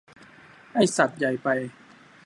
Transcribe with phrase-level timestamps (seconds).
[0.75, 1.47] ไอ้สัส ใหญ่ไป!